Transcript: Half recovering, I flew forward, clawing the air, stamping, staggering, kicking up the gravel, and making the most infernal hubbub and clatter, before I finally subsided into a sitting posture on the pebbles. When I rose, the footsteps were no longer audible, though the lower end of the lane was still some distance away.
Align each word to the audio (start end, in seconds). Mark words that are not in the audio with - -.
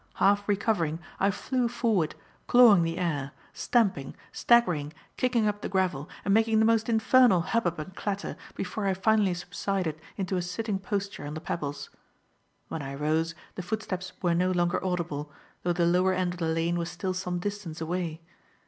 Half 0.15 0.49
recovering, 0.49 0.97
I 1.19 1.29
flew 1.29 1.67
forward, 1.67 2.15
clawing 2.47 2.81
the 2.81 2.97
air, 2.97 3.33
stamping, 3.53 4.15
staggering, 4.31 4.93
kicking 5.15 5.47
up 5.47 5.61
the 5.61 5.69
gravel, 5.69 6.09
and 6.25 6.33
making 6.33 6.57
the 6.57 6.65
most 6.65 6.89
infernal 6.89 7.41
hubbub 7.41 7.77
and 7.77 7.95
clatter, 7.95 8.35
before 8.55 8.87
I 8.87 8.95
finally 8.95 9.35
subsided 9.35 10.01
into 10.17 10.37
a 10.37 10.41
sitting 10.41 10.79
posture 10.79 11.27
on 11.27 11.35
the 11.35 11.39
pebbles. 11.39 11.91
When 12.67 12.81
I 12.81 12.95
rose, 12.95 13.35
the 13.53 13.61
footsteps 13.61 14.13
were 14.23 14.33
no 14.33 14.49
longer 14.49 14.83
audible, 14.83 15.31
though 15.61 15.71
the 15.73 15.85
lower 15.85 16.13
end 16.13 16.33
of 16.33 16.39
the 16.39 16.47
lane 16.47 16.79
was 16.79 16.89
still 16.89 17.13
some 17.13 17.37
distance 17.37 17.79
away. 17.79 18.21